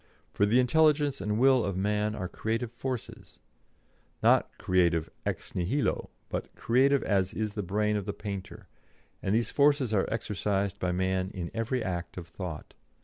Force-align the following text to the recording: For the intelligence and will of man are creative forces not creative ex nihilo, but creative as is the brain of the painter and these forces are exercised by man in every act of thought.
For 0.31 0.47
the 0.47 0.59
intelligence 0.59 1.21
and 1.21 1.37
will 1.37 1.63
of 1.63 1.77
man 1.77 2.15
are 2.15 2.27
creative 2.27 2.71
forces 2.71 3.37
not 4.23 4.49
creative 4.57 5.11
ex 5.27 5.53
nihilo, 5.53 6.09
but 6.27 6.55
creative 6.55 7.03
as 7.03 7.35
is 7.35 7.53
the 7.53 7.61
brain 7.61 7.95
of 7.95 8.07
the 8.07 8.11
painter 8.11 8.67
and 9.21 9.35
these 9.35 9.51
forces 9.51 9.93
are 9.93 10.11
exercised 10.11 10.79
by 10.79 10.91
man 10.91 11.29
in 11.35 11.51
every 11.53 11.83
act 11.83 12.17
of 12.17 12.27
thought. 12.27 12.73